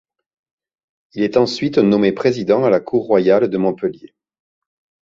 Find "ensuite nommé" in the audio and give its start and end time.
1.37-2.11